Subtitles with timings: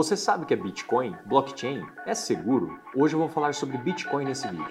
[0.00, 1.14] Você sabe que é Bitcoin?
[1.26, 1.86] Blockchain?
[2.06, 2.80] É seguro?
[2.96, 4.64] Hoje eu vou falar sobre Bitcoin nesse vídeo.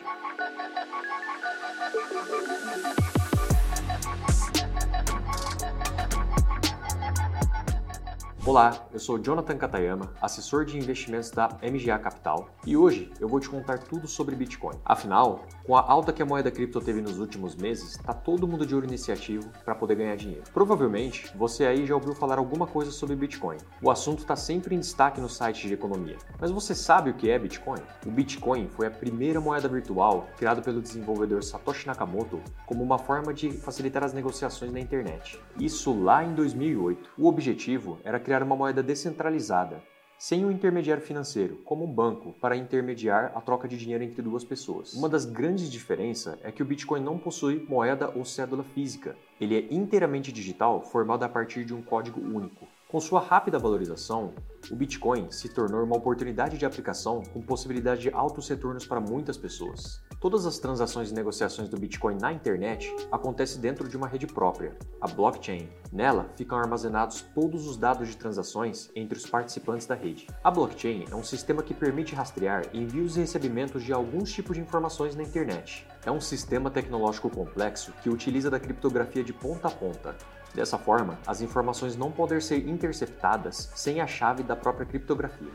[8.45, 13.37] Olá, eu sou Jonathan Katayama, assessor de investimentos da MGA Capital, e hoje eu vou
[13.37, 14.77] te contar tudo sobre Bitcoin.
[14.83, 18.65] Afinal, com a alta que a moeda cripto teve nos últimos meses, está todo mundo
[18.65, 20.43] de olho nesse ativo para poder ganhar dinheiro.
[20.53, 23.57] Provavelmente você aí já ouviu falar alguma coisa sobre Bitcoin.
[23.83, 26.17] O assunto está sempre em destaque no site de economia.
[26.39, 27.81] Mas você sabe o que é Bitcoin?
[28.05, 33.33] O Bitcoin foi a primeira moeda virtual criada pelo desenvolvedor Satoshi Nakamoto como uma forma
[33.33, 35.39] de facilitar as negociações na internet.
[35.59, 37.11] Isso lá em 2008.
[37.17, 39.83] O objetivo era criar uma moeda descentralizada,
[40.17, 44.43] sem um intermediário financeiro, como um banco, para intermediar a troca de dinheiro entre duas
[44.43, 44.93] pessoas.
[44.93, 49.15] Uma das grandes diferenças é que o Bitcoin não possui moeda ou cédula física.
[49.39, 52.67] Ele é inteiramente digital, formado a partir de um código único.
[52.87, 54.33] Com sua rápida valorização,
[54.71, 59.37] o Bitcoin se tornou uma oportunidade de aplicação com possibilidade de altos retornos para muitas
[59.37, 60.01] pessoas.
[60.19, 64.77] Todas as transações e negociações do Bitcoin na internet acontecem dentro de uma rede própria,
[64.99, 65.69] a blockchain.
[65.93, 70.27] Nela ficam armazenados todos os dados de transações entre os participantes da rede.
[70.43, 74.61] A blockchain é um sistema que permite rastrear envios e recebimentos de alguns tipos de
[74.61, 75.87] informações na internet.
[76.05, 80.17] É um sistema tecnológico complexo que utiliza da criptografia de ponta a ponta,
[80.53, 85.51] Dessa forma, as informações não podem ser interceptadas sem a chave da própria criptografia.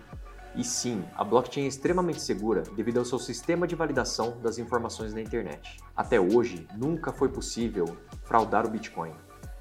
[0.57, 5.13] E sim, a blockchain é extremamente segura devido ao seu sistema de validação das informações
[5.13, 5.79] na internet.
[5.97, 9.13] Até hoje, nunca foi possível fraudar o Bitcoin.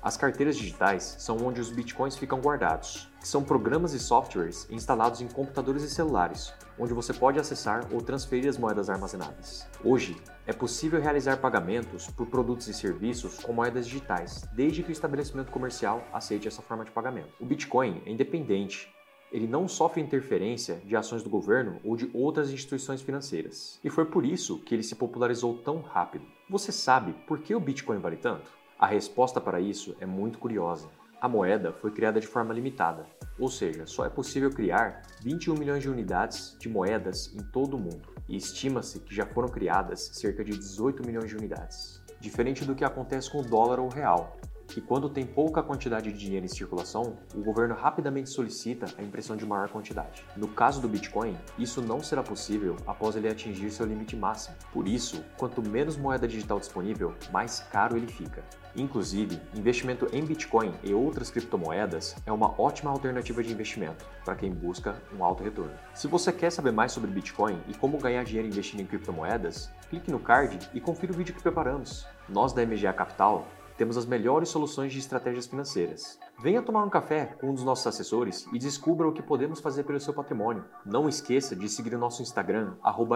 [0.03, 5.21] As carteiras digitais são onde os bitcoins ficam guardados, que são programas e softwares instalados
[5.21, 9.65] em computadores e celulares, onde você pode acessar ou transferir as moedas armazenadas.
[9.81, 14.91] Hoje, é possível realizar pagamentos por produtos e serviços com moedas digitais, desde que o
[14.91, 17.31] estabelecimento comercial aceite essa forma de pagamento.
[17.39, 18.93] O Bitcoin é independente
[19.33, 23.79] ele não sofre interferência de ações do governo ou de outras instituições financeiras.
[23.83, 26.23] E foi por isso que ele se popularizou tão rápido.
[26.47, 28.51] Você sabe por que o Bitcoin vale tanto?
[28.77, 30.87] A resposta para isso é muito curiosa.
[31.19, 33.07] A moeda foi criada de forma limitada,
[33.39, 37.79] ou seja, só é possível criar 21 milhões de unidades de moedas em todo o
[37.79, 42.03] mundo, e estima-se que já foram criadas cerca de 18 milhões de unidades.
[42.19, 44.37] Diferente do que acontece com o dólar ou o real,
[44.67, 49.35] que quando tem pouca quantidade de dinheiro em circulação, o governo rapidamente solicita a impressão
[49.35, 50.25] de maior quantidade.
[50.35, 54.55] No caso do Bitcoin, isso não será possível após ele atingir seu limite máximo.
[54.71, 58.43] Por isso, quanto menos moeda digital disponível, mais caro ele fica.
[58.75, 64.51] Inclusive, investimento em Bitcoin e outras criptomoedas é uma ótima alternativa de investimento para quem
[64.51, 65.73] busca um alto retorno.
[65.93, 70.11] Se você quer saber mais sobre Bitcoin e como ganhar dinheiro investindo em criptomoedas, clique
[70.11, 72.07] no card e confira o vídeo que preparamos.
[72.27, 73.47] Nós da MGA Capital
[73.77, 76.19] temos as melhores soluções de estratégias financeiras.
[76.39, 79.83] Venha tomar um café com um dos nossos assessores e descubra o que podemos fazer
[79.83, 80.65] pelo seu patrimônio.
[80.85, 82.75] Não esqueça de seguir o nosso Instagram,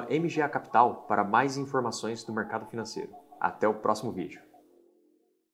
[0.09, 3.11] MGACapital, para mais informações do mercado financeiro.
[3.39, 4.46] Até o próximo vídeo.